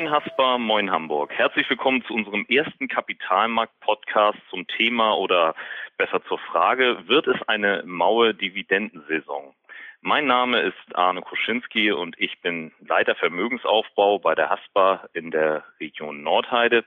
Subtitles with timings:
[0.00, 1.30] Moin Haspa, moin Hamburg.
[1.34, 5.54] Herzlich willkommen zu unserem ersten Kapitalmarkt-Podcast zum Thema oder
[5.98, 9.54] besser zur Frage, wird es eine maue Dividendensaison?
[10.00, 15.64] Mein Name ist Arne Kuschinski und ich bin Leiter Vermögensaufbau bei der Haspa in der
[15.78, 16.82] Region Nordheide.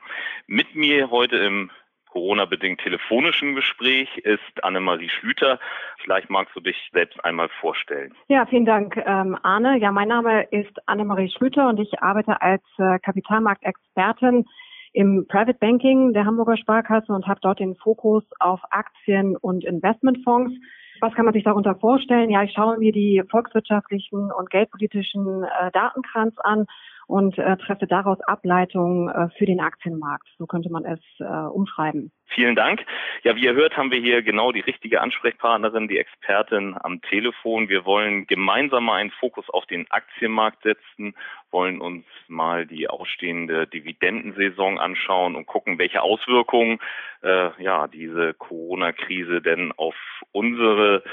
[0.48, 1.70] Mit mir heute im
[2.14, 5.60] Corona-bedingt telefonischen Gespräch ist Annemarie Schlüter.
[5.98, 8.14] Vielleicht magst du dich selbst einmal vorstellen.
[8.28, 9.80] Ja, vielen Dank, ähm, Arne.
[9.80, 14.46] Ja, mein Name ist Annemarie Schlüter und ich arbeite als äh, Kapitalmarktexpertin
[14.94, 20.54] im Private Banking der Hamburger Sparkasse und habe dort den Fokus auf Aktien und Investmentfonds.
[21.02, 22.30] Was kann man sich darunter vorstellen?
[22.30, 26.68] Ja, ich schaue mir die volkswirtschaftlichen und geldpolitischen äh, Datenkranz an
[27.08, 30.28] und äh, treffe daraus Ableitungen äh, für den Aktienmarkt.
[30.38, 32.12] So könnte man es äh, umschreiben.
[32.28, 32.84] Vielen Dank.
[33.24, 37.70] Ja, wie ihr hört, haben wir hier genau die richtige Ansprechpartnerin, die Expertin am Telefon.
[37.70, 41.14] Wir wollen gemeinsam mal einen Fokus auf den Aktienmarkt setzen,
[41.52, 46.80] wollen uns mal die ausstehende Dividendensaison anschauen und gucken, welche Auswirkungen
[47.22, 49.96] äh, ja diese Corona-Krise denn auf
[50.32, 51.04] unsere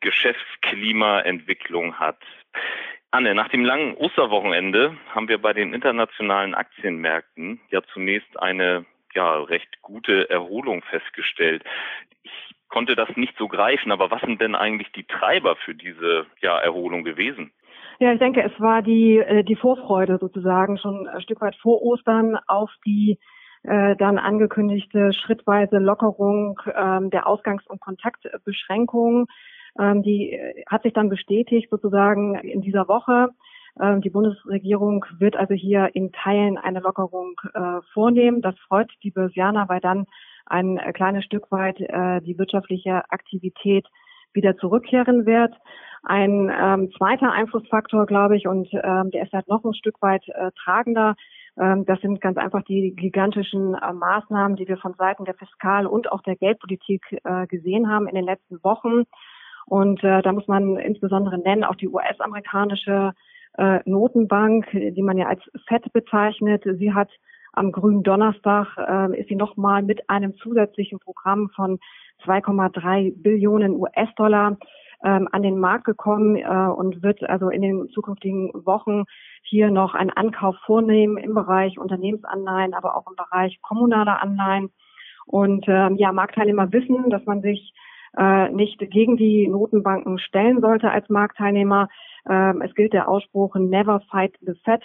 [0.00, 2.18] Geschäftsklimaentwicklung hat.
[3.10, 9.40] Anne, nach dem langen Osterwochenende haben wir bei den internationalen Aktienmärkten ja zunächst eine ja
[9.42, 11.64] recht gute Erholung festgestellt.
[12.22, 16.26] Ich konnte das nicht so greifen, aber was sind denn eigentlich die Treiber für diese
[16.42, 17.52] ja, Erholung gewesen?
[17.98, 21.80] Ja, ich denke, es war die, äh, die Vorfreude sozusagen schon ein Stück weit vor
[21.80, 23.18] Ostern auf die
[23.62, 29.26] äh, dann angekündigte schrittweise Lockerung ähm, der Ausgangs- und Kontaktbeschränkungen
[29.78, 33.30] ähm, die äh, hat sich dann bestätigt sozusagen in dieser Woche.
[33.80, 38.42] Ähm, die Bundesregierung wird also hier in Teilen eine Lockerung äh, vornehmen.
[38.42, 40.06] Das freut die Börsianer, weil dann
[40.46, 43.86] ein äh, kleines Stück weit äh, die wirtschaftliche Aktivität
[44.32, 45.54] wieder zurückkehren wird.
[46.02, 50.22] Ein ähm, zweiter Einflussfaktor, glaube ich, und ähm, der ist halt noch ein Stück weit
[50.28, 51.16] äh, tragender.
[51.58, 55.86] Ähm, das sind ganz einfach die gigantischen äh, Maßnahmen, die wir von Seiten der Fiskal-
[55.86, 59.04] und auch der Geldpolitik äh, gesehen haben in den letzten Wochen.
[59.66, 63.12] Und äh, da muss man insbesondere nennen auch die US-amerikanische
[63.58, 66.64] äh, Notenbank, die man ja als FED bezeichnet.
[66.78, 67.10] Sie hat
[67.52, 71.78] am grünen Donnerstag äh, ist sie nochmal mit einem zusätzlichen Programm von
[72.24, 74.56] 2,3 Billionen US-Dollar
[75.04, 79.04] ähm, an den Markt gekommen äh, und wird also in den zukünftigen Wochen
[79.42, 84.70] hier noch einen Ankauf vornehmen im Bereich Unternehmensanleihen, aber auch im Bereich kommunaler Anleihen.
[85.26, 87.72] Und ähm, ja, Marktteilnehmer wissen, dass man sich
[88.16, 91.88] äh, nicht gegen die Notenbanken stellen sollte als Marktteilnehmer.
[92.28, 94.82] Ähm, es gilt der Ausspruch Never fight the Fed.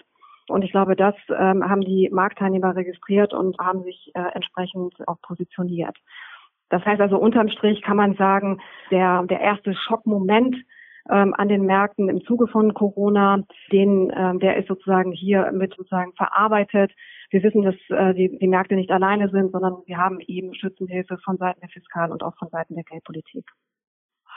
[0.47, 5.21] Und ich glaube, das ähm, haben die Marktteilnehmer registriert und haben sich äh, entsprechend auch
[5.21, 5.95] positioniert.
[6.69, 8.59] Das heißt also, unterm Strich kann man sagen,
[8.91, 10.55] der, der erste Schockmoment
[11.09, 15.73] ähm, an den Märkten im Zuge von Corona, den, ähm, der ist sozusagen hier mit
[15.75, 16.91] sozusagen verarbeitet.
[17.31, 21.17] Wir wissen, dass äh, die, die Märkte nicht alleine sind, sondern wir haben eben Schützenhilfe
[21.23, 23.45] von Seiten der Fiskal- und auch von Seiten der Geldpolitik.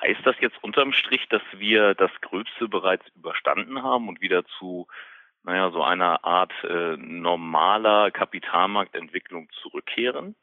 [0.00, 4.86] Heißt das jetzt unterm Strich, dass wir das Gröbste bereits überstanden haben und wieder zu,
[5.42, 10.36] naja, so einer Art äh, normaler Kapitalmarktentwicklung zurückkehren?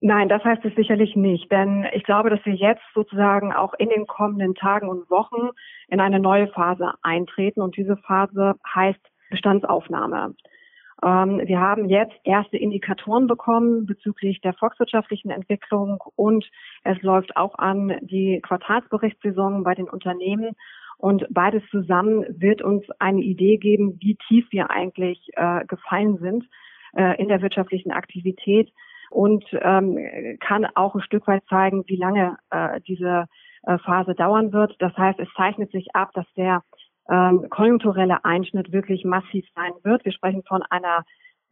[0.00, 3.88] Nein, das heißt es sicherlich nicht, denn ich glaube, dass wir jetzt sozusagen auch in
[3.88, 5.50] den kommenden Tagen und Wochen
[5.88, 10.34] in eine neue Phase eintreten und diese Phase heißt Bestandsaufnahme.
[11.04, 16.48] Ähm, wir haben jetzt erste Indikatoren bekommen bezüglich der volkswirtschaftlichen Entwicklung und
[16.84, 20.54] es läuft auch an die Quartalsberichtssaison bei den Unternehmen.
[20.98, 26.44] Und beides zusammen wird uns eine Idee geben, wie tief wir eigentlich äh, gefallen sind
[26.96, 28.72] äh, in der wirtschaftlichen Aktivität
[29.10, 29.98] und ähm,
[30.40, 33.26] kann auch ein Stück weit zeigen, wie lange äh, diese
[33.64, 34.76] äh, Phase dauern wird.
[34.78, 36.62] Das heißt, es zeichnet sich ab, dass der
[37.10, 40.04] ähm, konjunkturelle Einschnitt wirklich massiv sein wird.
[40.04, 41.04] Wir sprechen von einer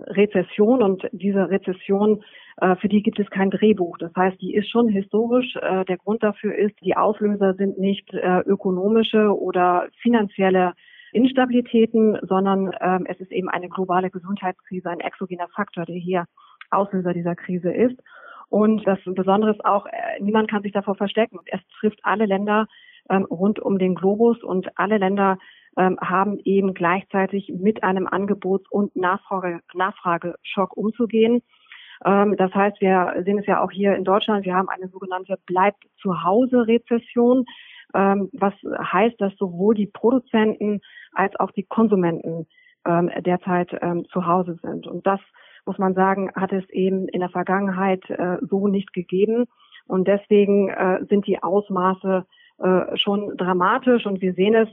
[0.07, 2.23] Rezession und diese Rezession,
[2.61, 3.99] äh, für die gibt es kein Drehbuch.
[3.99, 5.57] Das heißt, die ist schon historisch.
[5.57, 10.75] Äh, der Grund dafür ist, die Auslöser sind nicht äh, ökonomische oder finanzielle
[11.13, 16.27] Instabilitäten, sondern ähm, es ist eben eine globale Gesundheitskrise, ein exogener Faktor, der hier
[16.71, 18.01] Auslöser dieser Krise ist.
[18.49, 21.39] Und das Besondere ist auch, äh, niemand kann sich davor verstecken.
[21.47, 22.67] Es trifft alle Länder
[23.11, 25.39] ähm, rund um den Globus und alle Länder
[25.77, 31.43] ähm, haben eben gleichzeitig mit einem Angebots- und Nachfrage, Nachfrageschock umzugehen.
[32.05, 35.37] Ähm, das heißt, wir sehen es ja auch hier in Deutschland, wir haben eine sogenannte
[35.47, 37.45] Bleibt zu Hause Rezession,
[37.95, 40.81] ähm, was heißt, dass sowohl die Produzenten
[41.13, 42.47] als auch die Konsumenten
[42.87, 44.87] ähm, derzeit ähm, zu Hause sind.
[44.87, 45.21] Und das
[45.67, 49.47] muss man sagen, hat es eben in der Vergangenheit äh, so nicht gegeben.
[49.87, 52.25] Und deswegen äh, sind die Ausmaße
[52.61, 54.69] äh, schon dramatisch und wir sehen es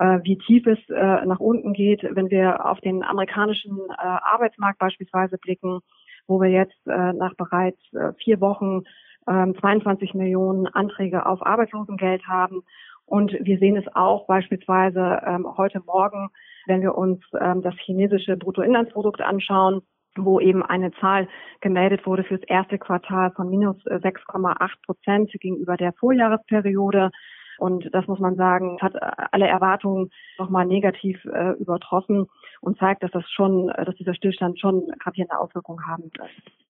[0.00, 4.78] äh, wie tief es äh, nach unten geht, wenn wir auf den amerikanischen äh, Arbeitsmarkt
[4.78, 5.80] beispielsweise blicken,
[6.26, 8.82] wo wir jetzt äh, nach bereits äh, vier Wochen
[9.26, 12.62] äh, 22 Millionen Anträge auf Arbeitslosengeld haben.
[13.04, 16.30] Und wir sehen es auch beispielsweise ähm, heute Morgen,
[16.66, 19.82] wenn wir uns ähm, das chinesische Bruttoinlandsprodukt anschauen,
[20.16, 21.28] wo eben eine Zahl
[21.60, 27.10] gemeldet wurde fürs erste Quartal von minus 6,8 Prozent gegenüber der Vorjahresperiode.
[27.58, 28.94] Und das muss man sagen, hat
[29.32, 32.26] alle Erwartungen nochmal negativ äh, übertroffen
[32.60, 36.30] und zeigt, dass das schon, dass dieser Stillstand schon gravierende Auswirkungen haben wird.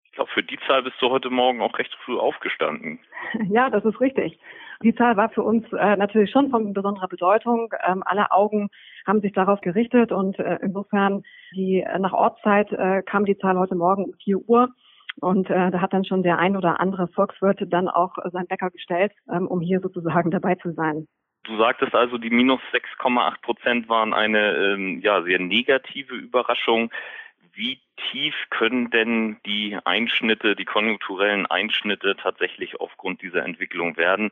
[0.05, 3.01] Ich glaube, für die Zahl bist du heute Morgen auch recht früh aufgestanden.
[3.49, 4.39] Ja, das ist richtig.
[4.83, 7.73] Die Zahl war für uns äh, natürlich schon von besonderer Bedeutung.
[7.87, 8.69] Ähm, alle Augen
[9.07, 11.23] haben sich darauf gerichtet und äh, insofern
[11.55, 14.69] die äh, nach Ortszeit äh, kam die Zahl heute Morgen um 4 Uhr.
[15.21, 18.47] Und äh, da hat dann schon der ein oder andere Volkswirt dann auch äh, sein
[18.47, 21.07] Bäcker gestellt, ähm, um hier sozusagen dabei zu sein.
[21.45, 26.91] Du sagtest also, die minus 6,8 Prozent waren eine ähm, ja, sehr negative Überraschung.
[27.53, 27.79] Wie
[28.11, 34.31] tief können denn die Einschnitte, die konjunkturellen Einschnitte tatsächlich aufgrund dieser Entwicklung werden?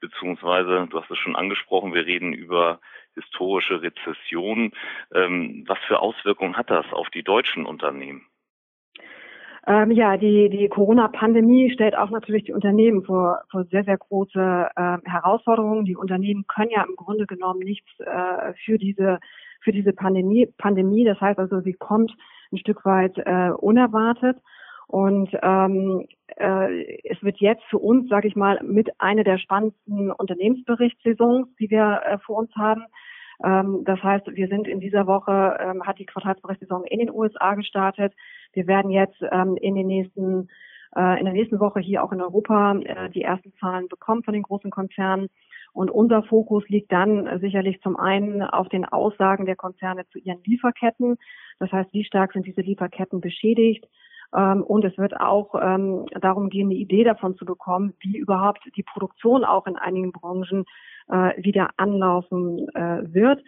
[0.00, 2.80] Beziehungsweise, du hast es schon angesprochen, wir reden über
[3.14, 4.72] historische Rezession.
[5.14, 8.26] Ähm, was für Auswirkungen hat das auf die deutschen Unternehmen?
[9.64, 14.70] Ähm, ja, die, die Corona-Pandemie stellt auch natürlich die Unternehmen vor, vor sehr, sehr große
[14.74, 15.84] äh, Herausforderungen.
[15.84, 19.20] Die Unternehmen können ja im Grunde genommen nichts äh, für diese,
[19.60, 21.04] für diese Pandemie, Pandemie.
[21.04, 22.12] Das heißt also, sie kommt
[22.52, 24.38] ein Stück weit äh, unerwartet.
[24.86, 26.06] Und ähm,
[26.36, 31.70] äh, es wird jetzt für uns, sage ich mal, mit einer der spannendsten Unternehmensberichtssaisons, die
[31.70, 32.84] wir äh, vor uns haben.
[33.42, 37.54] Ähm, das heißt, wir sind in dieser Woche, ähm, hat die Quartalsberichtssaison in den USA
[37.54, 38.12] gestartet.
[38.52, 40.48] Wir werden jetzt ähm, in den nächsten
[40.94, 44.34] äh, in der nächsten Woche hier auch in Europa äh, die ersten Zahlen bekommen von
[44.34, 45.28] den großen Konzernen.
[45.72, 50.42] Und unser Fokus liegt dann sicherlich zum einen auf den Aussagen der Konzerne zu ihren
[50.44, 51.16] Lieferketten.
[51.58, 53.86] Das heißt, wie stark sind diese Lieferketten beschädigt?
[54.34, 58.60] Ähm, und es wird auch ähm, darum gehen, eine Idee davon zu bekommen, wie überhaupt
[58.76, 60.64] die Produktion auch in einigen Branchen
[61.08, 63.42] äh, wieder anlaufen äh, wird.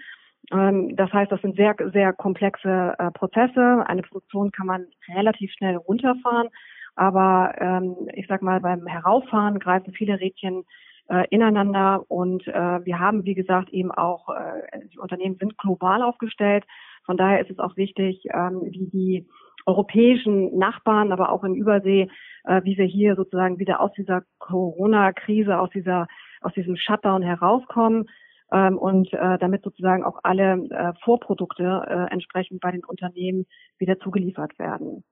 [0.53, 3.85] Ähm, das heißt, das sind sehr, sehr komplexe äh, Prozesse.
[3.87, 6.49] Eine Produktion kann man relativ schnell runterfahren,
[6.97, 7.81] aber
[8.15, 10.62] ich sag mal, beim Herauffahren greifen viele Rädchen
[11.08, 16.02] äh, ineinander und äh, wir haben, wie gesagt, eben auch, äh, die Unternehmen sind global
[16.02, 16.64] aufgestellt.
[17.04, 19.28] Von daher ist es auch wichtig, ähm, wie die
[19.66, 22.08] europäischen Nachbarn, aber auch in Übersee,
[22.44, 26.06] äh, wie wir hier sozusagen wieder aus dieser Corona-Krise, aus dieser,
[26.40, 28.06] aus diesem Shutdown herauskommen
[28.52, 33.46] ähm, und äh, damit sozusagen auch alle äh, Vorprodukte äh, entsprechend bei den Unternehmen
[33.78, 35.04] wieder zugeliefert werden.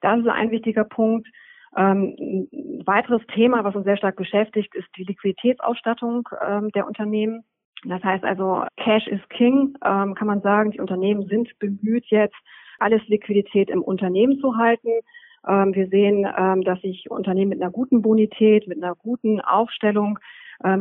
[0.00, 1.26] Das ist ein wichtiger Punkt.
[1.76, 2.14] Ähm,
[2.52, 7.44] ein weiteres Thema, was uns sehr stark beschäftigt, ist die Liquiditätsausstattung ähm, der Unternehmen.
[7.84, 10.70] Das heißt also, Cash is King, ähm, kann man sagen.
[10.70, 12.36] Die Unternehmen sind bemüht jetzt,
[12.78, 14.90] alles Liquidität im Unternehmen zu halten.
[15.46, 16.22] Wir sehen,
[16.64, 20.18] dass sich Unternehmen mit einer guten Bonität, mit einer guten Aufstellung,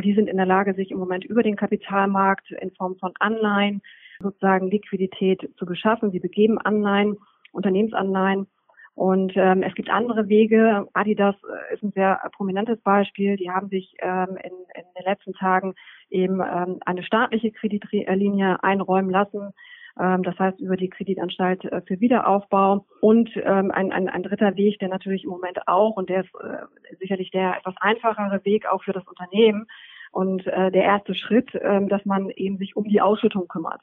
[0.01, 3.81] die sind in der Lage, sich im Moment über den Kapitalmarkt in Form von Anleihen
[4.21, 6.11] sozusagen Liquidität zu beschaffen.
[6.11, 7.17] Sie begeben Anleihen,
[7.51, 8.47] Unternehmensanleihen.
[8.95, 10.87] Und ähm, es gibt andere Wege.
[10.93, 13.37] Adidas äh, ist ein sehr prominentes Beispiel.
[13.37, 15.73] Die haben sich ähm, in, in den letzten Tagen
[16.09, 19.53] eben ähm, eine staatliche Kreditlinie einräumen lassen.
[19.99, 22.85] Ähm, das heißt über die Kreditanstalt äh, für Wiederaufbau.
[23.01, 26.33] Und ähm, ein, ein, ein dritter Weg, der natürlich im Moment auch, und der ist
[26.35, 29.65] äh, sicherlich der etwas einfachere Weg auch für das Unternehmen
[30.11, 33.81] und äh, der erste Schritt, äh, dass man eben sich um die Ausschüttung kümmert.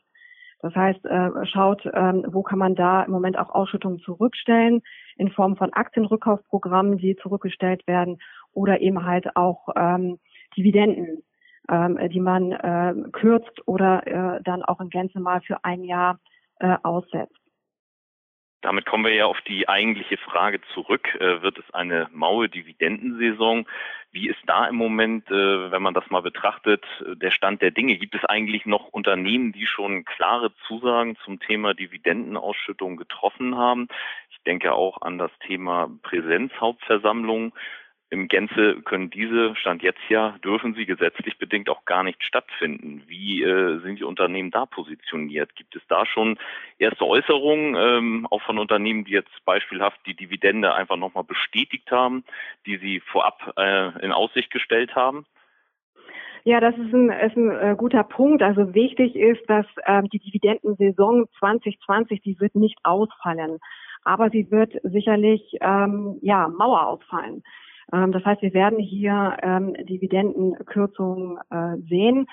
[0.62, 4.83] Das heißt, äh, schaut, ähm, wo kann man da im Moment auch Ausschüttungen zurückstellen
[5.17, 8.19] in Form von Aktienrückkaufprogrammen, die zurückgestellt werden
[8.52, 10.19] oder eben halt auch ähm,
[10.57, 11.23] Dividenden
[11.71, 16.19] ähm, die man äh, kürzt oder äh, dann auch in Gänze mal für ein Jahr
[16.59, 17.39] äh, aussetzt.
[18.62, 21.14] Damit kommen wir ja auf die eigentliche Frage zurück.
[21.14, 23.67] Äh, wird es eine maue Dividendensaison?
[24.12, 27.71] Wie ist da im Moment, äh, wenn man das mal betrachtet, äh, der Stand der
[27.71, 27.97] Dinge?
[27.97, 33.88] Gibt es eigentlich noch Unternehmen, die schon klare Zusagen zum Thema Dividendenausschüttung getroffen haben?
[34.31, 37.55] Ich denke auch an das Thema Präsenzhauptversammlung
[38.11, 43.02] im Gänze können diese, Stand jetzt ja, dürfen sie gesetzlich bedingt auch gar nicht stattfinden.
[43.07, 45.55] Wie äh, sind die Unternehmen da positioniert?
[45.55, 46.37] Gibt es da schon
[46.79, 52.25] erste Äußerungen, ähm, auch von Unternehmen, die jetzt beispielhaft die Dividende einfach nochmal bestätigt haben,
[52.67, 55.25] die sie vorab äh, in Aussicht gestellt haben?
[56.43, 58.43] Ja, das ist ein, ist ein äh, guter Punkt.
[58.43, 63.59] Also wichtig ist, dass ähm, die Dividendensaison 2020, die wird nicht ausfallen,
[64.02, 67.45] aber sie wird sicherlich ähm, ja Mauer ausfallen.
[67.92, 72.26] Ähm, das heißt, wir werden hier ähm, Dividendenkürzungen äh, sehen.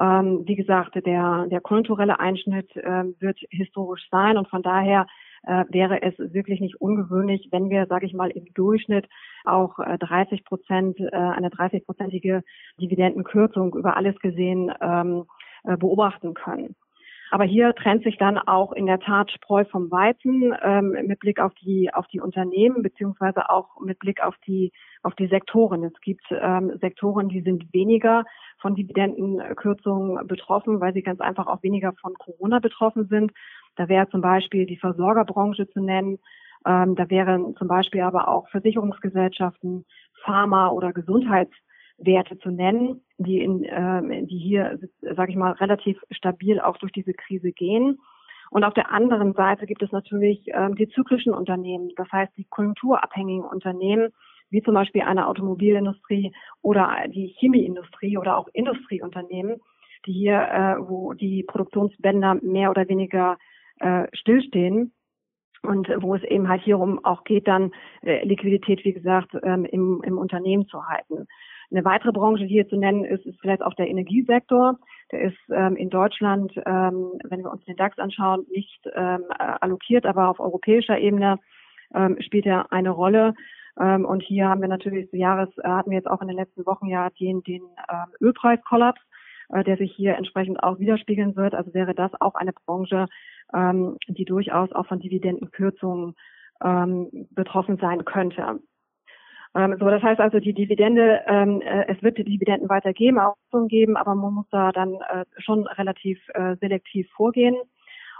[0.00, 5.06] Ähm, wie gesagt, der, der konjunkturelle Einschnitt äh, wird historisch sein und von daher
[5.44, 9.08] äh, wäre es wirklich nicht ungewöhnlich, wenn wir, sage ich mal, im Durchschnitt
[9.44, 12.42] auch äh, 30 Prozent, äh, eine 30-prozentige
[12.80, 15.24] Dividendenkürzung über alles gesehen ähm,
[15.64, 16.74] äh, beobachten können.
[17.32, 21.40] Aber hier trennt sich dann auch in der Tat Spreu vom Weizen ähm, mit Blick
[21.40, 24.70] auf die auf die Unternehmen beziehungsweise auch mit Blick auf die
[25.02, 25.82] auf die Sektoren.
[25.82, 28.24] Es gibt ähm, Sektoren, die sind weniger
[28.60, 33.32] von Dividendenkürzungen betroffen, weil sie ganz einfach auch weniger von Corona betroffen sind.
[33.76, 36.18] Da wäre zum Beispiel die Versorgerbranche zu nennen.
[36.66, 39.86] Ähm, da wären zum Beispiel aber auch Versicherungsgesellschaften,
[40.22, 41.54] Pharma oder Gesundheits
[41.98, 46.92] Werte zu nennen, die in, äh, die hier, sage ich mal, relativ stabil auch durch
[46.92, 48.00] diese Krise gehen.
[48.50, 52.44] Und auf der anderen Seite gibt es natürlich ähm, die zyklischen Unternehmen, das heißt die
[52.44, 54.12] konjunkturabhängigen Unternehmen,
[54.50, 59.60] wie zum Beispiel eine Automobilindustrie oder die Chemieindustrie oder auch Industrieunternehmen,
[60.06, 63.38] die hier, äh, wo die Produktionsbänder mehr oder weniger
[63.80, 64.92] äh, stillstehen
[65.62, 67.72] und wo es eben halt hierum auch geht, dann
[68.02, 71.26] äh, Liquidität, wie gesagt, ähm, im, im Unternehmen zu halten.
[71.72, 74.78] Eine weitere Branche, die hier zu nennen ist, ist vielleicht auch der Energiesektor.
[75.10, 80.04] Der ist ähm, in Deutschland, ähm, wenn wir uns den DAX anschauen, nicht ähm, allokiert,
[80.04, 81.38] aber auf europäischer Ebene
[81.94, 83.34] ähm, spielt er eine Rolle.
[83.80, 86.36] Ähm, und hier haben wir natürlich zu Jahres, äh, hatten wir jetzt auch in den
[86.36, 89.00] letzten Wochen ja den, den ähm, Ölpreiskollaps,
[89.48, 91.54] äh, der sich hier entsprechend auch widerspiegeln wird.
[91.54, 93.06] Also wäre das auch eine Branche,
[93.54, 96.16] ähm, die durchaus auch von Dividendenkürzungen
[96.62, 98.60] ähm, betroffen sein könnte.
[99.54, 103.36] Ähm, so, das heißt also, die Dividende, ähm, äh, es wird die Dividenden weitergeben, auch
[103.68, 107.56] geben, aber man muss da dann äh, schon relativ äh, selektiv vorgehen.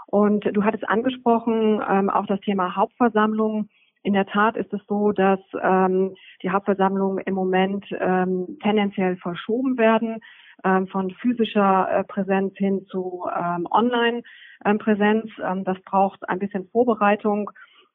[0.07, 3.69] Und du hattest angesprochen, ähm, auch das Thema Hauptversammlung.
[4.03, 6.13] In der Tat ist es so, dass ähm,
[6.43, 10.19] die Hauptversammlungen im Moment ähm, tendenziell verschoben werden,
[10.63, 15.31] ähm, von physischer äh, Präsenz hin zu ähm, Online-Präsenz.
[15.43, 17.49] Ähm, das braucht ein bisschen Vorbereitung.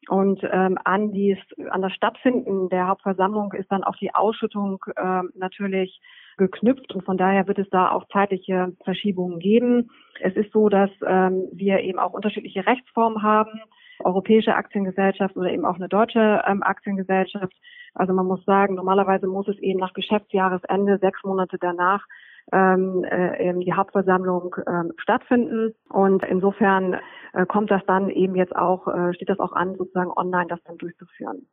[0.09, 1.39] Und ähm, an, dies,
[1.71, 6.01] an das Stattfinden der Hauptversammlung ist dann auch die Ausschüttung ähm, natürlich
[6.39, 9.91] geknüpft und von daher wird es da auch zeitliche Verschiebungen geben.
[10.21, 13.61] Es ist so, dass ähm, wir eben auch unterschiedliche Rechtsformen haben,
[13.99, 17.53] europäische Aktiengesellschaft oder eben auch eine deutsche ähm, Aktiengesellschaft.
[17.95, 22.07] Also man muss sagen, normalerweise muss es eben nach Geschäftsjahresende sechs Monate danach
[22.53, 25.75] ähm, äh, die Hauptversammlung ähm, stattfinden.
[25.89, 26.97] Und insofern
[27.33, 30.63] äh, kommt das dann eben jetzt auch, äh, steht das auch an, sozusagen online das
[30.65, 31.47] dann durchzuführen.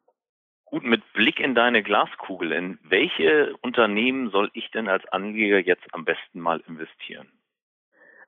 [0.66, 5.86] Gut, mit Blick in deine Glaskugel, in welche Unternehmen soll ich denn als Anleger jetzt
[5.94, 7.28] am besten mal investieren?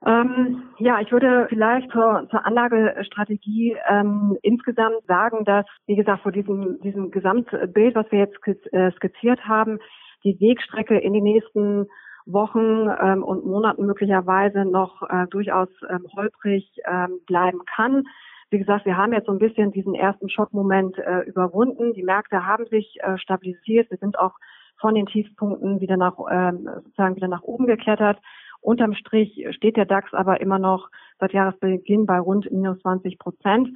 [0.05, 6.31] Ähm, ja, ich würde vielleicht zur, zur Anlagestrategie ähm, insgesamt sagen, dass, wie gesagt, vor
[6.31, 8.37] diesem, diesem Gesamtbild, was wir jetzt
[8.71, 9.79] äh, skizziert haben,
[10.23, 11.87] die Wegstrecke in die nächsten
[12.31, 18.03] Wochen ähm, und Monaten möglicherweise noch äh, durchaus ähm, holprig ähm, bleiben kann.
[18.49, 21.93] Wie gesagt, wir haben jetzt so ein bisschen diesen ersten Schockmoment äh, überwunden.
[21.93, 23.89] Die Märkte haben sich äh, stabilisiert.
[23.91, 24.35] Wir sind auch
[24.79, 28.19] von den Tiefpunkten wieder nach ähm, sozusagen wieder nach oben geklettert.
[28.61, 33.69] Unterm Strich steht der DAX aber immer noch seit Jahresbeginn bei rund minus 20 Prozent.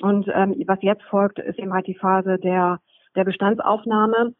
[0.00, 2.80] Und ähm, was jetzt folgt, ist eben halt die Phase der,
[3.14, 4.34] der Bestandsaufnahme.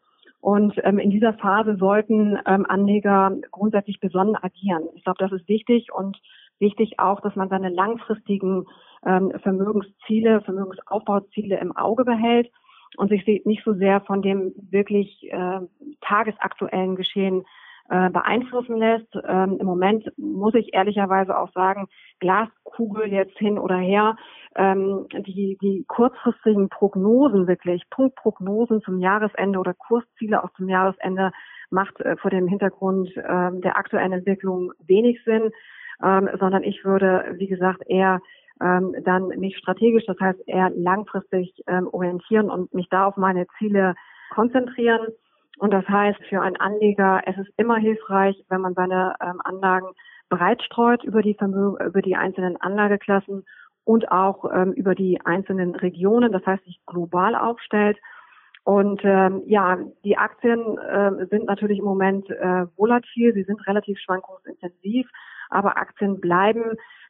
[0.47, 4.83] Und ähm, in dieser Phase sollten ähm, Anleger grundsätzlich besonnen agieren.
[4.95, 6.17] Ich glaube, das ist wichtig und
[6.57, 8.63] wichtig auch, dass man seine langfristigen
[9.05, 12.49] ähm, Vermögensziele, Vermögensaufbauziele im Auge behält
[12.95, 15.59] und sich nicht so sehr von dem wirklich äh,
[15.99, 17.43] tagesaktuellen Geschehen
[17.89, 19.07] äh, beeinflussen lässt.
[19.27, 21.87] Ähm, Im Moment muss ich ehrlicherweise auch sagen,
[22.19, 24.15] Glaskugel jetzt hin oder her,
[24.55, 31.31] ähm, die, die kurzfristigen Prognosen wirklich, Punktprognosen zum Jahresende oder Kursziele auch zum Jahresende
[31.69, 35.51] macht äh, vor dem Hintergrund äh, der aktuellen Entwicklung wenig Sinn,
[36.03, 38.19] ähm, sondern ich würde, wie gesagt, eher
[38.61, 43.45] ähm, dann mich strategisch, das heißt eher langfristig ähm, orientieren und mich da auf meine
[43.57, 43.95] Ziele
[44.31, 45.07] konzentrieren.
[45.57, 49.87] Und das heißt, für einen Anleger, es ist immer hilfreich, wenn man seine ähm, Anlagen
[50.29, 53.43] breit streut über die Vermögen, über die einzelnen Anlageklassen
[53.83, 57.97] und auch ähm, über die einzelnen Regionen, das heißt sich global aufstellt.
[58.63, 63.97] Und ähm, ja, die Aktien äh, sind natürlich im Moment äh, volatil, sie sind relativ
[63.99, 65.09] schwankungsintensiv,
[65.49, 66.63] aber Aktien bleiben,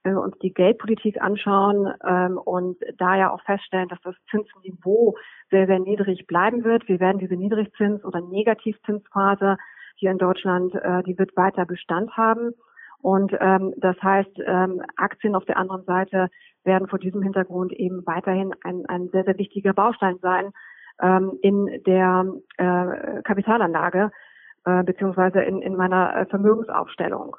[0.04, 5.16] wenn wir uns die Geldpolitik anschauen ähm, und da ja auch feststellen, dass das Zinsniveau
[5.50, 6.88] sehr, sehr niedrig bleiben wird.
[6.88, 9.58] Wir werden diese Niedrigzins- oder Negativzinsphase
[9.96, 12.52] hier in Deutschland, äh, die wird weiter Bestand haben.
[13.02, 16.30] Und ähm, das heißt, ähm, Aktien auf der anderen Seite
[16.64, 20.52] werden vor diesem Hintergrund eben weiterhin ein, ein sehr, sehr wichtiger Baustein sein
[21.02, 22.26] ähm, in der
[22.58, 24.12] äh, Kapitalanlage
[24.66, 27.38] äh, beziehungsweise in, in meiner äh, Vermögensaufstellung.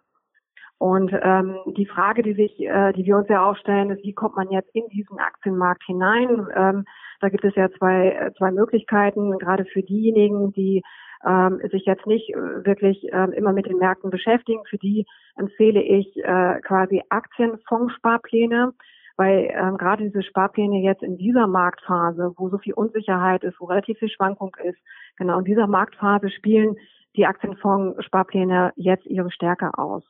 [0.78, 4.12] Und ähm, die Frage, die sich, äh, die wir uns ja auch stellen, ist, wie
[4.14, 6.46] kommt man jetzt in diesen Aktienmarkt hinein?
[6.54, 6.84] Ähm,
[7.20, 10.82] da gibt es ja zwei, äh, zwei Möglichkeiten, gerade für diejenigen, die
[11.26, 14.62] ähm, sich jetzt nicht äh, wirklich ähm, immer mit den Märkten beschäftigen.
[14.70, 15.04] Für die
[15.36, 18.72] empfehle ich äh, quasi Aktienfondssparpläne,
[19.16, 23.64] weil ähm, gerade diese Sparpläne jetzt in dieser Marktphase, wo so viel Unsicherheit ist, wo
[23.64, 24.78] relativ viel Schwankung ist,
[25.16, 26.76] genau in dieser Marktphase spielen
[27.16, 30.04] die Aktienfondssparpläne jetzt ihre Stärke aus.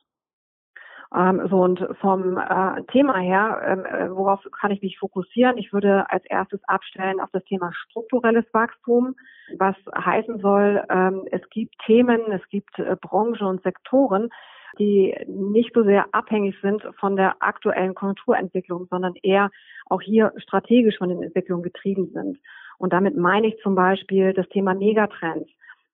[1.15, 5.57] Ähm, so und vom äh, Thema her, ähm, äh, worauf kann ich mich fokussieren?
[5.57, 9.15] Ich würde als erstes abstellen auf das Thema strukturelles Wachstum,
[9.57, 14.29] was heißen soll, ähm, es gibt Themen, es gibt äh, Branchen und Sektoren,
[14.77, 19.49] die nicht so sehr abhängig sind von der aktuellen Konjunkturentwicklung, sondern eher
[19.87, 22.37] auch hier strategisch von den Entwicklungen getrieben sind.
[22.77, 25.49] Und damit meine ich zum Beispiel das Thema Megatrends.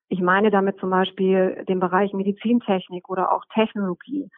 [0.10, 4.30] Ich meine damit zum Beispiel den Bereich Medizintechnik oder auch Technologie.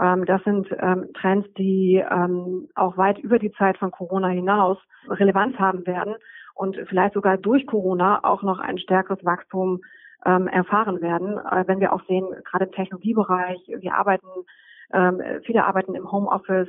[0.00, 4.78] Ähm, das sind ähm, Trends, die ähm, auch weit über die Zeit von Corona hinaus
[5.08, 6.14] Relevanz haben werden
[6.54, 9.80] und vielleicht sogar durch Corona auch noch ein stärkeres Wachstum
[10.24, 11.36] erfahren werden.
[11.36, 14.28] Äh, wenn wir auch sehen, gerade im Technologiebereich, wir arbeiten,
[15.44, 16.68] viele arbeiten im Homeoffice,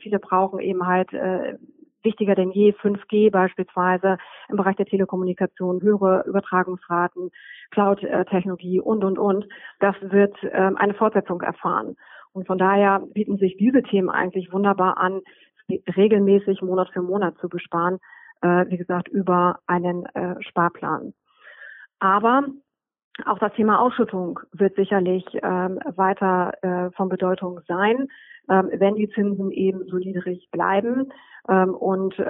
[0.00, 1.56] viele brauchen eben halt äh,
[2.02, 4.18] wichtiger denn je 5G beispielsweise
[4.48, 7.30] im Bereich der Telekommunikation, höhere Übertragungsraten,
[7.70, 9.46] Cloud-Technologie und, und, und.
[9.78, 11.96] Das wird eine Fortsetzung erfahren.
[12.34, 15.20] Und von daher bieten sich diese Themen eigentlich wunderbar an,
[15.96, 17.98] regelmäßig Monat für Monat zu besparen,
[18.42, 21.14] äh, wie gesagt, über einen äh, Sparplan.
[22.00, 22.44] Aber
[23.24, 28.08] auch das Thema Ausschüttung wird sicherlich ähm, weiter äh, von Bedeutung sein,
[28.50, 31.12] ähm, wenn die Zinsen eben so niedrig bleiben
[31.48, 32.24] ähm, und äh,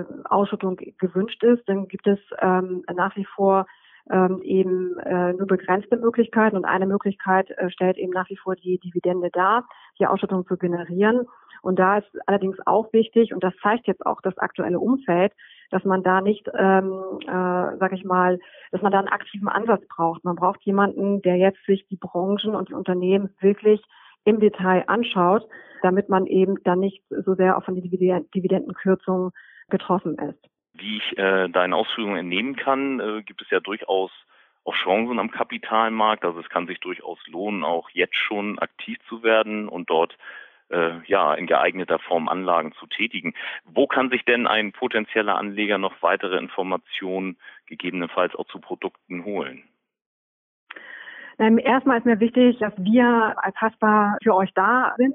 [0.00, 3.66] äh Ausschüttung gewünscht ist, dann gibt es ähm, nach wie vor
[4.10, 8.56] ähm, eben äh, nur begrenzte Möglichkeiten und eine Möglichkeit äh, stellt eben nach wie vor
[8.56, 11.26] die Dividende dar, die Ausschüttung zu generieren.
[11.62, 15.32] Und da ist allerdings auch wichtig, und das zeigt jetzt auch das aktuelle Umfeld,
[15.70, 18.38] dass man da nicht, ähm, äh, sag ich mal,
[18.70, 20.24] dass man da einen aktiven Ansatz braucht.
[20.24, 23.82] Man braucht jemanden, der jetzt sich die Branchen und die Unternehmen wirklich
[24.24, 25.48] im Detail anschaut,
[25.82, 29.30] damit man eben dann nicht so sehr auch von den Dividendenkürzungen
[29.68, 30.57] getroffen ist.
[30.78, 34.10] Wie ich äh, deinen Ausführungen entnehmen kann, äh, gibt es ja durchaus
[34.64, 36.24] auch Chancen am Kapitalmarkt.
[36.24, 40.16] Also es kann sich durchaus lohnen, auch jetzt schon aktiv zu werden und dort
[40.70, 43.34] äh, ja in geeigneter Form Anlagen zu tätigen.
[43.64, 49.64] Wo kann sich denn ein potenzieller Anleger noch weitere Informationen gegebenenfalls auch zu Produkten holen?
[51.38, 55.14] Ähm, erstmal ist mir wichtig, dass wir als Haspa für euch da sind.